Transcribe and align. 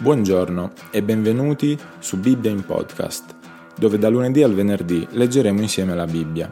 Buongiorno 0.00 0.72
e 0.90 1.02
benvenuti 1.02 1.78
su 1.98 2.18
Bibbia 2.18 2.50
in 2.50 2.64
podcast, 2.64 3.34
dove 3.76 3.98
da 3.98 4.08
lunedì 4.08 4.42
al 4.42 4.54
venerdì 4.54 5.06
leggeremo 5.10 5.60
insieme 5.60 5.94
la 5.94 6.06
Bibbia. 6.06 6.50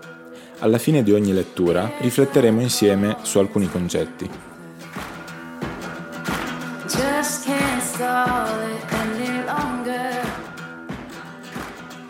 Alla 0.59 0.77
fine 0.77 1.03
di 1.03 1.13
ogni 1.13 1.33
lettura 1.33 1.93
rifletteremo 1.99 2.61
insieme 2.61 3.17
su 3.23 3.39
alcuni 3.39 3.71
concetti. 3.71 4.29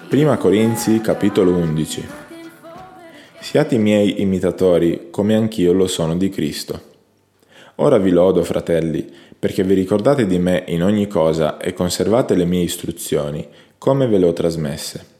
Prima 0.08 0.36
Corinzi 0.38 1.00
capitolo 1.00 1.54
11 1.54 2.08
Siate 3.38 3.76
i 3.76 3.78
miei 3.78 4.20
imitatori 4.22 5.06
come 5.12 5.36
anch'io 5.36 5.72
lo 5.72 5.86
sono 5.86 6.16
di 6.16 6.30
Cristo. 6.30 6.96
Ora 7.76 7.96
vi 7.98 8.10
lodo, 8.10 8.42
fratelli, 8.42 9.08
perché 9.38 9.62
vi 9.62 9.74
ricordate 9.74 10.26
di 10.26 10.38
me 10.38 10.64
in 10.66 10.82
ogni 10.82 11.06
cosa 11.06 11.58
e 11.58 11.72
conservate 11.72 12.34
le 12.34 12.44
mie 12.44 12.62
istruzioni, 12.62 13.46
come 13.78 14.08
ve 14.08 14.18
le 14.18 14.26
ho 14.26 14.32
trasmesse. 14.32 15.16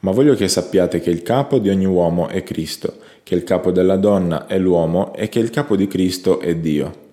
Ma 0.00 0.10
voglio 0.10 0.34
che 0.34 0.48
sappiate 0.48 1.00
che 1.00 1.10
il 1.10 1.22
capo 1.22 1.58
di 1.58 1.68
ogni 1.68 1.84
uomo 1.84 2.28
è 2.28 2.42
Cristo, 2.42 2.94
che 3.22 3.34
il 3.34 3.44
capo 3.44 3.70
della 3.70 3.96
donna 3.96 4.46
è 4.46 4.58
l'uomo 4.58 5.12
e 5.14 5.28
che 5.28 5.38
il 5.38 5.50
capo 5.50 5.76
di 5.76 5.86
Cristo 5.86 6.40
è 6.40 6.56
Dio. 6.56 7.04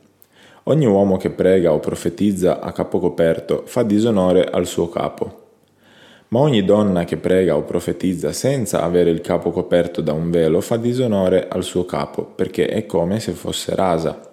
Ogni 0.64 0.86
uomo 0.86 1.18
che 1.18 1.30
prega 1.30 1.74
o 1.74 1.80
profetizza 1.80 2.62
a 2.62 2.72
capo 2.72 3.00
coperto 3.00 3.64
fa 3.66 3.84
disonore 3.84 4.46
al 4.46 4.66
suo 4.66 4.88
capo. 4.88 5.42
Ma 6.30 6.40
ogni 6.40 6.64
donna 6.64 7.04
che 7.04 7.18
prega 7.18 7.58
o 7.58 7.64
profetizza 7.64 8.32
senza 8.32 8.82
avere 8.82 9.10
il 9.10 9.20
capo 9.20 9.52
coperto 9.52 10.00
da 10.00 10.14
un 10.14 10.32
velo 10.32 10.62
fa 10.62 10.78
disonore 10.78 11.48
al 11.50 11.64
suo 11.64 11.84
capo, 11.84 12.24
perché 12.24 12.68
è 12.68 12.86
come 12.86 13.20
se 13.20 13.34
fosse 13.34 13.76
rasa 13.76 14.32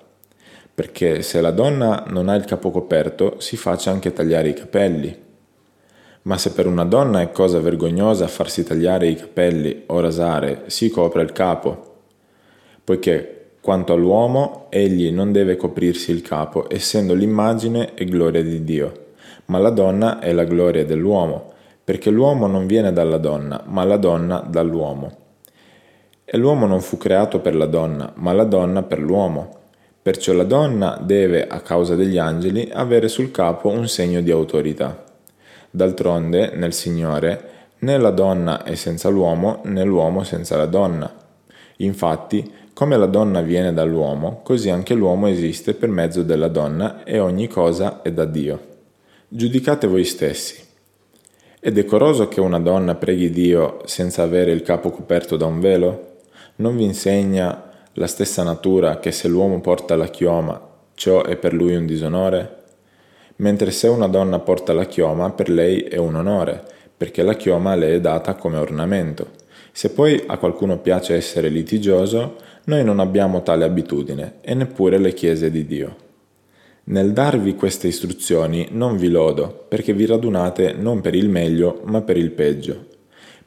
perché 0.80 1.20
se 1.20 1.43
la 1.43 1.51
donna 1.51 2.05
non 2.09 2.30
ha 2.30 2.34
il 2.34 2.47
capo 2.47 2.70
coperto 2.70 3.34
si 3.37 3.59
faccia 3.59 3.91
anche 3.91 4.15
tagliare 4.15 4.48
i 4.48 4.55
capelli. 4.55 5.15
Ma 6.23 6.38
se 6.38 6.52
per 6.52 6.66
una 6.66 6.87
donna 6.87 7.21
è 7.21 7.30
cosa 7.32 7.60
vergognosa 7.60 8.27
farsi 8.29 8.65
tagliare 8.65 9.07
i 9.07 9.15
capelli 9.15 9.82
o 9.88 10.01
rasare, 10.01 10.63
si 10.68 10.88
copre 10.88 11.21
il 11.21 11.32
capo, 11.32 11.96
poiché 12.82 13.51
quanto 13.60 13.93
all'uomo 13.93 14.68
egli 14.71 15.13
non 15.13 15.32
deve 15.32 15.57
coprirsi 15.57 16.13
il 16.13 16.23
capo, 16.23 16.65
essendo 16.73 17.12
l'immagine 17.12 17.93
e 17.93 18.07
gloria 18.07 18.43
di 18.43 18.65
Dio, 18.65 19.09
ma 19.46 19.59
la 19.59 19.68
donna 19.68 20.18
è 20.18 20.33
la 20.33 20.45
gloria 20.45 20.87
dell'uomo, 20.87 21.52
perché 21.85 22.09
l'uomo 22.09 22.46
non 22.46 22.66
viene 22.66 22.90
dalla 22.90 23.18
donna, 23.18 23.62
ma 23.66 23.85
la 23.85 23.99
donna 23.99 24.38
dall'uomo. 24.38 25.15
E 26.24 26.38
l'uomo 26.38 26.65
non 26.65 26.80
fu 26.80 26.96
creato 26.96 27.40
per 27.40 27.55
la 27.55 27.66
donna, 27.66 28.15
ma 28.15 28.33
la 28.33 28.45
donna 28.45 28.83
per 28.83 28.99
l'uomo. 28.99 29.59
Perciò 30.02 30.32
la 30.32 30.45
donna 30.45 30.98
deve, 31.02 31.46
a 31.46 31.60
causa 31.60 31.95
degli 31.95 32.16
angeli, 32.16 32.70
avere 32.73 33.09
sul 33.09 33.30
capo 33.30 33.68
un 33.68 33.87
segno 33.87 34.23
di 34.23 34.30
autorità. 34.30 35.04
D'altronde, 35.70 36.52
nel 36.54 36.73
Signore, 36.73 37.48
né 37.80 37.98
la 37.98 38.10
donna 38.10 38.62
è 38.62 38.74
senza 38.76 39.10
l'uomo, 39.10 39.60
né 39.65 39.84
l'uomo 39.84 40.24
senza 40.24 40.56
la 40.56 40.65
donna. 40.65 41.12
Infatti, 41.76 42.51
come 42.73 42.96
la 42.96 43.06
donna 43.06 43.43
viene 43.43 43.74
dall'uomo, 43.74 44.40
così 44.43 44.71
anche 44.71 44.95
l'uomo 44.95 45.28
esiste 45.28 45.74
per 45.74 45.90
mezzo 45.90 46.23
della 46.23 46.48
donna 46.48 47.04
e 47.04 47.18
ogni 47.18 47.46
cosa 47.46 48.01
è 48.01 48.10
da 48.10 48.24
Dio. 48.24 48.68
Giudicate 49.28 49.87
voi 49.87 50.04
stessi. 50.04 50.66
È 51.60 51.71
decoroso 51.71 52.26
che 52.26 52.40
una 52.40 52.59
donna 52.59 52.95
preghi 52.95 53.28
Dio 53.28 53.82
senza 53.84 54.23
avere 54.23 54.51
il 54.51 54.62
capo 54.62 54.90
coperto 54.90 55.37
da 55.37 55.45
un 55.45 55.60
velo? 55.60 56.16
Non 56.56 56.74
vi 56.74 56.84
insegna 56.84 57.70
la 57.95 58.07
stessa 58.07 58.45
natura 58.45 59.01
che 59.01 59.10
se 59.10 59.27
l'uomo 59.27 59.60
porta 59.60 59.96
la 59.96 60.07
chioma, 60.07 60.60
ciò 60.95 61.24
è 61.24 61.37
per 61.37 61.52
lui 61.52 61.74
un 61.74 61.87
disonore? 61.87 62.59
Mentre 63.37 63.73
se 63.73 63.88
una 63.88 64.06
donna 64.06 64.38
porta 64.38 64.72
la 64.72 64.84
chioma, 64.84 65.31
per 65.31 65.49
lei 65.49 65.81
è 65.81 65.97
un 65.97 66.15
onore, 66.15 66.62
perché 66.97 67.22
la 67.22 67.34
chioma 67.34 67.75
le 67.75 67.94
è 67.94 68.00
data 68.00 68.34
come 68.34 68.59
ornamento. 68.59 69.31
Se 69.73 69.91
poi 69.91 70.23
a 70.27 70.39
qualcuno 70.39 70.78
piace 70.78 71.15
essere 71.15 71.49
litigioso, 71.49 72.37
noi 72.65 72.84
non 72.84 73.01
abbiamo 73.01 73.43
tale 73.43 73.65
abitudine, 73.65 74.34
e 74.41 74.55
neppure 74.55 74.99
le 74.99 75.12
chiese 75.12 75.51
di 75.51 75.67
Dio. 75.67 75.97
Nel 76.84 77.12
darvi 77.12 77.57
queste 77.57 77.89
istruzioni 77.89 78.69
non 78.71 78.97
vi 78.97 79.09
lodo, 79.09 79.65
perché 79.69 79.93
vi 79.93 80.07
radunate 80.07 80.75
non 80.75 81.01
per 81.01 81.15
il 81.15 81.28
meglio, 81.28 81.81
ma 81.84 82.03
per 82.03 82.17
il 82.17 82.31
peggio. 82.31 82.87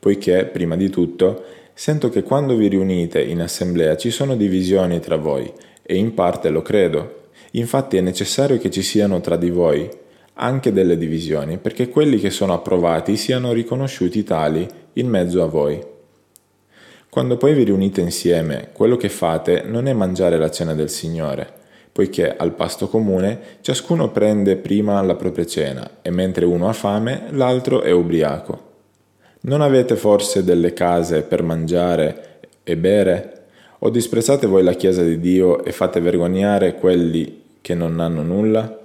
Poiché, 0.04 0.46
prima 0.46 0.76
di 0.76 0.90
tutto, 0.90 1.44
Sento 1.76 2.10
che 2.10 2.22
quando 2.22 2.56
vi 2.56 2.68
riunite 2.68 3.20
in 3.22 3.42
assemblea 3.42 3.98
ci 3.98 4.12
sono 4.12 4.36
divisioni 4.36 5.00
tra 5.00 5.16
voi, 5.16 5.52
e 5.82 5.96
in 5.96 6.14
parte 6.14 6.50
lo 6.50 6.62
credo. 6.62 7.22
Infatti 7.52 7.98
è 7.98 8.02
necessario 8.02 8.60
che 8.60 8.70
ci 8.70 8.84
siano 8.84 9.22
tra 9.22 9.38
di 9.38 9.50
voi 9.50 9.90
anche 10.36 10.72
delle 10.72 10.98
divisioni, 10.98 11.58
perché 11.58 11.90
quelli 11.90 12.20
che 12.20 12.30
sono 12.30 12.54
approvati 12.54 13.18
siano 13.18 13.54
riconosciuti 13.54 14.24
tali 14.24 14.68
in 14.94 15.08
mezzo 15.08 15.42
a 15.42 15.48
voi. 15.48 15.84
Quando 17.10 17.38
poi 17.38 17.54
vi 17.54 17.64
riunite 17.64 18.02
insieme, 18.02 18.70
quello 18.72 18.96
che 18.96 19.10
fate 19.10 19.64
non 19.66 19.88
è 19.88 19.94
mangiare 19.94 20.38
la 20.38 20.52
cena 20.52 20.76
del 20.76 20.90
Signore, 20.90 21.52
poiché 21.92 22.36
al 22.36 22.54
pasto 22.54 22.88
comune 22.88 23.40
ciascuno 23.62 24.12
prende 24.12 24.58
prima 24.58 25.02
la 25.02 25.16
propria 25.16 25.46
cena, 25.46 25.98
e 26.04 26.12
mentre 26.12 26.46
uno 26.46 26.70
ha 26.70 26.74
fame, 26.74 27.26
l'altro 27.32 27.82
è 27.82 27.92
ubriaco. 27.92 28.73
Non 29.46 29.60
avete 29.60 29.98
forse 29.98 30.46
delle 30.46 30.72
case 30.72 31.24
per 31.24 31.44
mangiare 31.44 32.40
e 32.64 32.78
bere? 32.78 33.42
O 33.80 33.90
disprezzate 33.90 34.48
voi 34.48 34.64
la 34.64 34.72
Chiesa 34.72 35.04
di 35.04 35.20
Dio 35.20 35.66
e 35.66 35.74
fate 35.74 36.00
vergognare 36.00 36.76
quelli 36.76 37.42
che 37.60 37.76
non 37.76 38.00
hanno 38.00 38.24
nulla? 38.24 38.80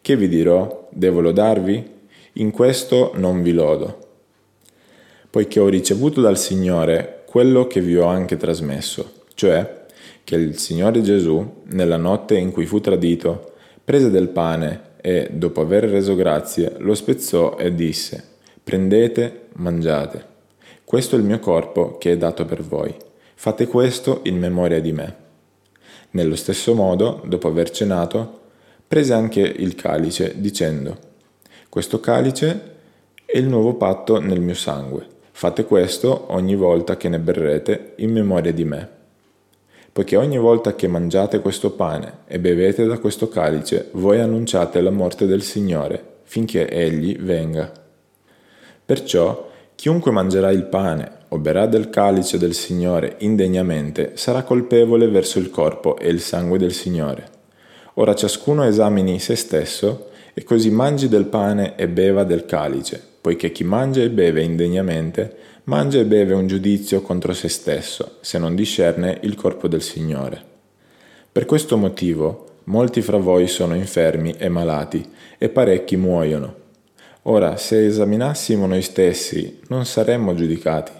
Che 0.00 0.16
vi 0.16 0.26
dirò? 0.26 0.88
Devo 0.90 1.20
lodarvi? 1.20 1.90
In 2.32 2.50
questo 2.50 3.12
non 3.14 3.40
vi 3.40 3.52
lodo. 3.52 3.98
Poiché 5.30 5.60
ho 5.60 5.68
ricevuto 5.68 6.20
dal 6.20 6.38
Signore 6.38 7.22
quello 7.26 7.68
che 7.68 7.80
vi 7.80 7.96
ho 7.96 8.06
anche 8.06 8.36
trasmesso, 8.36 9.22
cioè 9.34 9.84
che 10.24 10.34
il 10.34 10.58
Signore 10.58 11.02
Gesù, 11.02 11.62
nella 11.66 11.98
notte 11.98 12.36
in 12.36 12.50
cui 12.50 12.66
fu 12.66 12.80
tradito, 12.80 13.52
prese 13.84 14.10
del 14.10 14.30
pane 14.30 14.94
e, 15.00 15.28
dopo 15.30 15.60
aver 15.60 15.84
reso 15.84 16.16
grazie, 16.16 16.74
lo 16.78 16.94
spezzò 16.94 17.56
e 17.56 17.72
disse, 17.72 18.32
Prendete, 18.64 19.48
mangiate. 19.56 20.24
Questo 20.86 21.16
è 21.16 21.18
il 21.18 21.24
mio 21.26 21.38
corpo 21.38 21.98
che 21.98 22.12
è 22.12 22.16
dato 22.16 22.46
per 22.46 22.62
voi. 22.62 22.96
Fate 23.34 23.66
questo 23.66 24.20
in 24.22 24.38
memoria 24.38 24.80
di 24.80 24.90
me. 24.90 25.16
Nello 26.12 26.34
stesso 26.34 26.74
modo, 26.74 27.20
dopo 27.26 27.48
aver 27.48 27.68
cenato, 27.68 28.40
prese 28.88 29.12
anche 29.12 29.40
il 29.40 29.74
calice, 29.74 30.40
dicendo, 30.40 30.96
Questo 31.68 32.00
calice 32.00 32.72
è 33.26 33.36
il 33.36 33.46
nuovo 33.48 33.74
patto 33.74 34.18
nel 34.18 34.40
mio 34.40 34.54
sangue. 34.54 35.06
Fate 35.32 35.66
questo 35.66 36.32
ogni 36.32 36.56
volta 36.56 36.96
che 36.96 37.10
ne 37.10 37.18
berrete 37.18 37.92
in 37.96 38.12
memoria 38.12 38.54
di 38.54 38.64
me. 38.64 38.88
Poiché 39.92 40.16
ogni 40.16 40.38
volta 40.38 40.74
che 40.74 40.88
mangiate 40.88 41.40
questo 41.40 41.72
pane 41.72 42.20
e 42.26 42.38
bevete 42.38 42.86
da 42.86 42.98
questo 42.98 43.28
calice, 43.28 43.90
voi 43.92 44.20
annunciate 44.20 44.80
la 44.80 44.90
morte 44.90 45.26
del 45.26 45.42
Signore, 45.42 46.02
finché 46.22 46.66
Egli 46.66 47.18
venga. 47.18 47.83
Perciò 48.84 49.50
chiunque 49.74 50.10
mangerà 50.10 50.50
il 50.50 50.64
pane 50.64 51.10
o 51.28 51.38
berrà 51.38 51.66
del 51.66 51.90
calice 51.90 52.38
del 52.38 52.54
Signore 52.54 53.16
indegnamente 53.18 54.12
sarà 54.14 54.42
colpevole 54.42 55.08
verso 55.08 55.38
il 55.38 55.50
corpo 55.50 55.96
e 55.96 56.08
il 56.08 56.20
sangue 56.20 56.58
del 56.58 56.72
Signore. 56.72 57.28
Ora 57.94 58.14
ciascuno 58.14 58.64
esamini 58.64 59.18
se 59.18 59.36
stesso 59.36 60.10
e 60.34 60.42
così 60.42 60.70
mangi 60.70 61.08
del 61.08 61.26
pane 61.26 61.76
e 61.76 61.88
beva 61.88 62.24
del 62.24 62.44
calice, 62.44 63.00
poiché 63.20 63.52
chi 63.52 63.64
mangia 63.64 64.02
e 64.02 64.10
beve 64.10 64.42
indegnamente 64.42 65.36
mangia 65.64 66.00
e 66.00 66.04
beve 66.04 66.34
un 66.34 66.46
giudizio 66.46 67.00
contro 67.02 67.32
se 67.32 67.48
stesso, 67.48 68.16
se 68.20 68.38
non 68.38 68.54
discerne 68.54 69.18
il 69.22 69.34
corpo 69.34 69.66
del 69.66 69.82
Signore. 69.82 70.42
Per 71.32 71.46
questo 71.46 71.76
motivo 71.76 72.46
molti 72.64 73.00
fra 73.00 73.16
voi 73.16 73.46
sono 73.46 73.74
infermi 73.74 74.34
e 74.36 74.48
malati, 74.48 75.08
e 75.38 75.48
parecchi 75.48 75.96
muoiono. 75.96 76.62
Ora, 77.26 77.56
se 77.56 77.86
esaminassimo 77.86 78.66
noi 78.66 78.82
stessi, 78.82 79.60
non 79.68 79.86
saremmo 79.86 80.34
giudicati, 80.34 80.92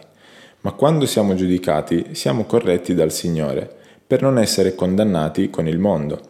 ma 0.63 0.73
quando 0.73 1.05
siamo 1.05 1.35
giudicati 1.35 2.15
siamo 2.15 2.45
corretti 2.45 2.95
dal 2.95 3.13
Signore, 3.13 3.71
per 4.07 4.23
non 4.23 4.39
essere 4.39 4.75
condannati 4.75 5.51
con 5.51 5.69
il 5.69 5.79
mondo. 5.79 6.21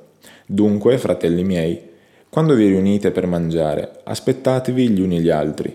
Dunque, 0.46 0.98
fratelli 0.98 1.44
miei, 1.44 1.80
quando 2.28 2.54
vi 2.54 2.66
riunite 2.66 3.12
per 3.12 3.28
mangiare, 3.28 4.00
aspettatevi 4.02 4.88
gli 4.88 5.00
uni 5.00 5.20
gli 5.20 5.30
altri. 5.30 5.72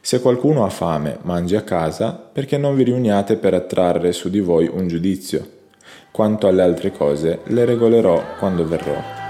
Se 0.00 0.20
qualcuno 0.20 0.64
ha 0.64 0.70
fame, 0.70 1.18
mangi 1.22 1.56
a 1.56 1.62
casa, 1.62 2.12
perché 2.12 2.56
non 2.58 2.76
vi 2.76 2.84
riuniate 2.84 3.34
per 3.34 3.54
attrarre 3.54 4.12
su 4.12 4.30
di 4.30 4.38
voi 4.38 4.70
un 4.72 4.86
giudizio. 4.86 5.44
Quanto 6.12 6.46
alle 6.46 6.62
altre 6.62 6.92
cose, 6.92 7.40
le 7.46 7.64
regolerò 7.64 8.36
quando 8.38 8.64
verrò. 8.64 9.25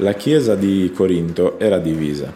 La 0.00 0.14
Chiesa 0.14 0.54
di 0.54 0.90
Corinto 0.94 1.58
era 1.58 1.78
divisa, 1.78 2.32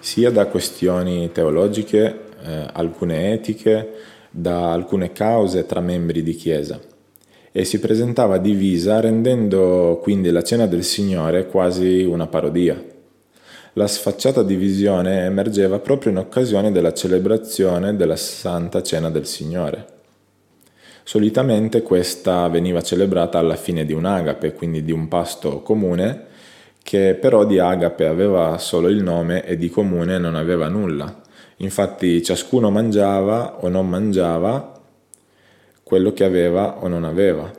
sia 0.00 0.30
da 0.30 0.46
questioni 0.46 1.30
teologiche, 1.32 2.20
eh, 2.42 2.66
alcune 2.72 3.34
etiche, 3.34 3.92
da 4.30 4.72
alcune 4.72 5.12
cause 5.12 5.66
tra 5.66 5.80
membri 5.80 6.22
di 6.22 6.34
Chiesa 6.34 6.80
e 7.52 7.64
si 7.64 7.78
presentava 7.78 8.38
divisa 8.38 9.00
rendendo 9.00 10.00
quindi 10.00 10.30
la 10.30 10.42
cena 10.42 10.66
del 10.66 10.82
Signore 10.82 11.46
quasi 11.46 12.04
una 12.04 12.26
parodia. 12.26 12.82
La 13.74 13.86
sfacciata 13.86 14.42
divisione 14.42 15.26
emergeva 15.26 15.80
proprio 15.80 16.10
in 16.10 16.16
occasione 16.16 16.72
della 16.72 16.94
celebrazione 16.94 17.96
della 17.96 18.16
Santa 18.16 18.82
Cena 18.82 19.10
del 19.10 19.26
Signore. 19.26 19.88
Solitamente 21.02 21.82
questa 21.82 22.48
veniva 22.48 22.80
celebrata 22.80 23.38
alla 23.38 23.56
fine 23.56 23.84
di 23.84 23.92
un 23.92 24.06
agape, 24.06 24.54
quindi 24.54 24.82
di 24.82 24.90
un 24.90 25.06
pasto 25.08 25.60
comune, 25.60 26.32
che 26.84 27.16
però 27.18 27.46
di 27.46 27.58
agape 27.58 28.04
aveva 28.04 28.58
solo 28.58 28.88
il 28.88 29.02
nome 29.02 29.42
e 29.46 29.56
di 29.56 29.70
comune 29.70 30.18
non 30.18 30.34
aveva 30.34 30.68
nulla. 30.68 31.22
Infatti 31.56 32.22
ciascuno 32.22 32.70
mangiava 32.70 33.64
o 33.64 33.68
non 33.68 33.88
mangiava 33.88 34.80
quello 35.82 36.12
che 36.12 36.24
aveva 36.24 36.82
o 36.82 36.88
non 36.88 37.04
aveva. 37.04 37.50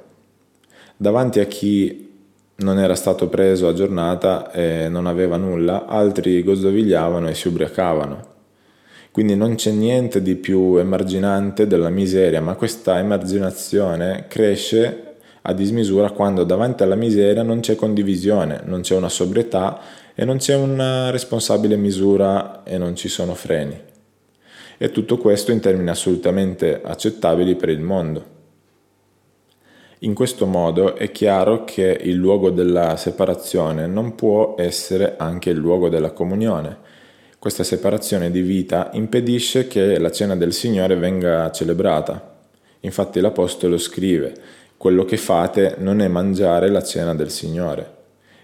Davanti 0.95 1.39
a 1.39 1.45
chi 1.45 2.13
non 2.57 2.77
era 2.77 2.93
stato 2.93 3.27
preso 3.27 3.67
a 3.67 3.73
giornata 3.73 4.51
e 4.51 4.89
non 4.89 5.07
aveva 5.07 5.37
nulla, 5.37 5.87
altri 5.87 6.43
gozzovigliavano 6.43 7.27
e 7.27 7.33
si 7.33 7.47
ubriacavano. 7.47 8.33
Quindi 9.09 9.35
non 9.35 9.55
c'è 9.55 9.71
niente 9.71 10.21
di 10.21 10.35
più 10.35 10.77
emarginante 10.77 11.65
della 11.65 11.89
miseria, 11.89 12.41
ma 12.41 12.53
questa 12.53 12.99
emarginazione 12.99 14.25
cresce 14.27 15.04
a 15.47 15.53
dismisura 15.53 16.09
quando 16.09 16.43
davanti 16.43 16.81
alla 16.81 16.95
miseria 16.95 17.43
non 17.43 17.59
c'è 17.59 17.75
condivisione, 17.75 18.61
non 18.65 18.81
c'è 18.81 18.95
una 18.95 19.09
sobrietà 19.09 19.79
e 20.15 20.25
non 20.25 20.37
c'è 20.37 20.55
una 20.55 21.11
responsabile 21.11 21.75
misura 21.75 22.63
e 22.63 22.79
non 22.79 22.95
ci 22.95 23.07
sono 23.07 23.35
freni. 23.35 23.79
E 24.77 24.91
tutto 24.91 25.17
questo 25.17 25.51
in 25.51 25.59
termini 25.59 25.89
assolutamente 25.89 26.81
accettabili 26.83 27.55
per 27.55 27.69
il 27.69 27.79
mondo. 27.79 28.33
In 29.99 30.15
questo 30.15 30.47
modo 30.47 30.95
è 30.95 31.11
chiaro 31.11 31.63
che 31.63 31.95
il 32.01 32.15
luogo 32.15 32.49
della 32.49 32.97
separazione 32.97 33.85
non 33.85 34.15
può 34.15 34.55
essere 34.57 35.15
anche 35.17 35.51
il 35.51 35.57
luogo 35.57 35.89
della 35.89 36.11
comunione. 36.11 36.77
Questa 37.37 37.63
separazione 37.63 38.31
di 38.31 38.41
vita 38.41 38.89
impedisce 38.93 39.67
che 39.67 39.99
la 39.99 40.11
cena 40.11 40.35
del 40.35 40.53
Signore 40.53 40.95
venga 40.95 41.51
celebrata. 41.51 42.33
Infatti 42.81 43.19
l'Apostolo 43.19 43.77
scrive, 43.77 44.33
quello 44.77 45.05
che 45.05 45.17
fate 45.17 45.75
non 45.79 46.01
è 46.01 46.07
mangiare 46.07 46.69
la 46.69 46.83
cena 46.83 47.15
del 47.15 47.29
Signore. 47.29 47.93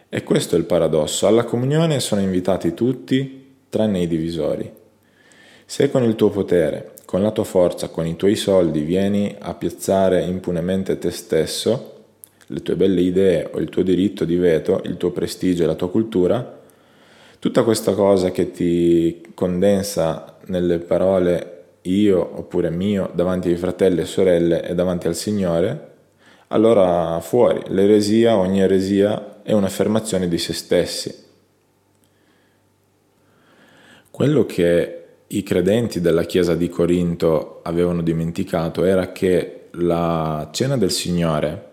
E 0.10 0.24
questo 0.24 0.56
è 0.56 0.58
il 0.58 0.66
paradosso, 0.66 1.28
alla 1.28 1.44
comunione 1.44 2.00
sono 2.00 2.22
invitati 2.22 2.74
tutti 2.74 3.56
tranne 3.70 4.02
i 4.02 4.08
divisori. 4.08 4.70
Se 5.66 5.90
con 5.90 6.04
il 6.04 6.16
tuo 6.16 6.30
potere, 6.30 6.92
con 7.06 7.22
la 7.22 7.32
tua 7.32 7.46
forza, 7.46 7.90
con 7.90 8.06
i 8.06 8.16
tuoi 8.16 8.36
soldi 8.36 8.82
vieni 8.82 9.36
a 9.40 9.54
piazzare 9.54 10.22
impunemente 10.22 10.98
te 10.98 11.12
stesso, 11.12 12.04
le 12.48 12.62
tue 12.62 12.76
belle 12.76 13.02
idee 13.02 13.50
o 13.54 13.60
il 13.60 13.70
tuo 13.70 13.82
diritto 13.82 14.26
di 14.26 14.36
veto, 14.36 14.82
il 14.84 14.98
tuo 14.98 15.12
prestigio 15.12 15.64
e 15.64 15.68
la 15.68 15.76
tua 15.76 15.90
cultura, 15.90 16.60
tutta 17.40 17.64
questa 17.64 17.94
cosa 17.94 18.32
che 18.32 18.52
ti 18.52 19.22
condensa 19.34 20.38
nelle 20.48 20.80
parole 20.80 21.64
io 21.84 22.38
oppure 22.38 22.70
mio 22.70 23.10
davanti 23.14 23.48
ai 23.48 23.56
fratelli 23.56 24.02
e 24.02 24.06
sorelle 24.06 24.68
e 24.68 24.76
davanti 24.76 25.08
al 25.08 25.16
Signore, 25.16 25.91
allora 26.52 27.20
fuori, 27.22 27.62
l'eresia, 27.68 28.36
ogni 28.36 28.60
eresia 28.62 29.42
è 29.42 29.54
un'affermazione 29.54 30.28
di 30.28 30.38
se 30.38 30.54
stessi. 30.54 31.30
Quello 34.12 34.46
che 34.46 35.04
i 35.28 35.44
credenti 35.44 36.02
della 36.02 36.24
Chiesa 36.24 36.54
di 36.54 36.68
Corinto 36.68 37.62
avevano 37.64 38.02
dimenticato 38.02 38.84
era 38.84 39.14
che 39.14 39.70
la 39.72 40.50
cena 40.52 40.78
del 40.78 40.92
Signore 40.92 41.70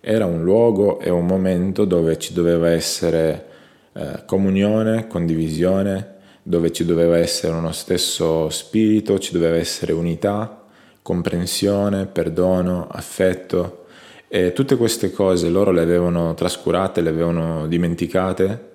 era 0.00 0.26
un 0.26 0.42
luogo 0.42 0.98
e 0.98 1.08
un 1.08 1.24
momento 1.24 1.84
dove 1.84 2.18
ci 2.18 2.32
doveva 2.32 2.70
essere 2.70 3.46
eh, 3.92 4.24
comunione, 4.26 5.06
condivisione, 5.06 6.14
dove 6.42 6.72
ci 6.72 6.84
doveva 6.84 7.16
essere 7.16 7.52
uno 7.52 7.70
stesso 7.70 8.50
spirito, 8.50 9.20
ci 9.20 9.32
doveva 9.32 9.56
essere 9.56 9.92
unità, 9.92 10.64
comprensione, 11.00 12.06
perdono, 12.06 12.88
affetto 12.90 13.84
e 14.36 14.52
tutte 14.52 14.76
queste 14.76 15.10
cose 15.12 15.48
loro 15.48 15.70
le 15.70 15.80
avevano 15.80 16.34
trascurate, 16.34 17.00
le 17.00 17.08
avevano 17.08 17.66
dimenticate 17.66 18.74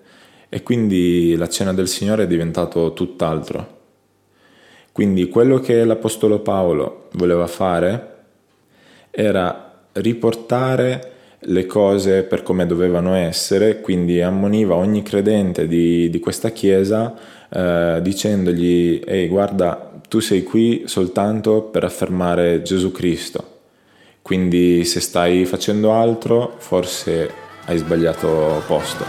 e 0.49 0.63
quindi 0.63 1.35
la 1.35 1.47
cena 1.47 1.71
del 1.71 1.87
Signore 1.87 2.23
è 2.23 2.27
diventato 2.27 2.93
tutt'altro. 2.93 3.79
Quindi 4.91 5.29
quello 5.29 5.59
che 5.59 5.85
l'Apostolo 5.85 6.39
Paolo 6.39 7.09
voleva 7.11 7.45
fare 7.45 8.07
era 9.11 9.83
riportare 9.93 11.11
le 11.37 11.67
cose 11.67 12.23
per 12.23 12.41
come 12.41 12.65
dovevano 12.65 13.13
essere, 13.13 13.81
quindi 13.81 14.19
ammoniva 14.19 14.73
ogni 14.73 15.03
credente 15.03 15.67
di, 15.67 16.09
di 16.09 16.19
questa 16.19 16.49
chiesa 16.49 17.13
eh, 17.51 17.99
dicendogli 18.01 18.99
ehi 19.05 19.27
guarda 19.27 19.91
tu 20.07 20.19
sei 20.21 20.41
qui 20.41 20.83
soltanto 20.85 21.61
per 21.61 21.83
affermare 21.83 22.63
Gesù 22.63 22.91
Cristo, 22.91 23.50
quindi 24.21 24.85
se 24.85 24.99
stai 24.99 25.45
facendo 25.45 25.93
altro 25.93 26.55
forse 26.57 27.33
hai 27.65 27.77
sbagliato 27.77 28.63
posto. 28.65 29.05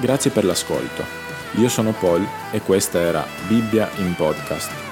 Grazie 0.00 0.30
per 0.30 0.44
l'ascolto. 0.44 1.04
Io 1.56 1.68
sono 1.68 1.92
Paul 1.92 2.26
e 2.52 2.60
questa 2.60 3.00
era 3.00 3.26
Bibbia 3.48 3.90
in 3.96 4.14
podcast. 4.14 4.87